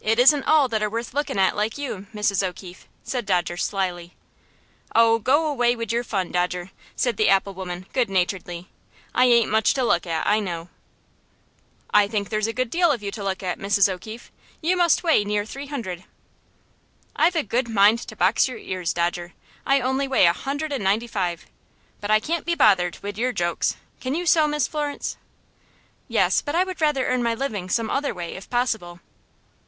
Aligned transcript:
"It 0.00 0.20
isn't 0.20 0.44
all 0.44 0.68
that 0.68 0.82
are 0.82 0.88
worth 0.88 1.12
looking 1.12 1.38
at 1.40 1.56
like 1.56 1.76
you, 1.76 2.06
Mrs. 2.14 2.46
O'Keefe," 2.46 2.86
said 3.02 3.26
Dodger, 3.26 3.56
slyly. 3.58 4.14
"Oh, 4.94 5.18
go 5.18 5.46
away 5.46 5.74
wid 5.76 5.90
your 5.92 6.04
fun, 6.04 6.30
Dodger," 6.30 6.70
said 6.96 7.16
the 7.16 7.28
apple 7.28 7.52
woman, 7.52 7.84
good 7.92 8.08
naturedly. 8.08 8.68
"I 9.14 9.24
ain't 9.26 9.50
much 9.50 9.74
to 9.74 9.82
look 9.84 10.06
at, 10.06 10.24
I 10.26 10.38
know." 10.40 10.68
"I 11.92 12.06
think 12.08 12.28
there's 12.28 12.46
a 12.46 12.54
good 12.54 12.70
deal 12.70 12.90
of 12.92 13.02
you 13.02 13.10
to 13.10 13.24
look 13.24 13.42
at, 13.42 13.58
Mrs. 13.58 13.88
O'Keefe. 13.88 14.30
You 14.62 14.76
must 14.78 15.02
weigh 15.02 15.24
near 15.24 15.44
three 15.44 15.66
hundred." 15.66 16.04
"I've 17.16 17.36
a 17.36 17.42
good 17.42 17.68
mind 17.68 17.98
to 18.06 18.16
box 18.16 18.46
your 18.48 18.56
ears, 18.58 18.92
Dodger. 18.94 19.34
I 19.66 19.80
only 19.80 20.06
weigh 20.08 20.26
a 20.26 20.32
hundred 20.32 20.72
and 20.72 20.82
ninety 20.84 21.08
five. 21.08 21.44
But 22.00 22.10
I 22.10 22.20
can't 22.20 22.46
be 22.46 22.54
bothered 22.54 22.98
wid 23.02 23.18
your 23.18 23.32
jokes. 23.32 23.76
Can 24.00 24.14
you 24.14 24.24
sew, 24.26 24.46
Miss 24.48 24.68
Florence?" 24.68 25.16
"Yes; 26.06 26.40
but 26.40 26.54
I 26.54 26.62
would 26.64 26.80
rather 26.80 27.06
earn 27.08 27.22
my 27.22 27.34
living 27.34 27.68
some 27.68 27.90
other 27.90 28.14
way, 28.14 28.36
if 28.36 28.48
possible." 28.48 29.00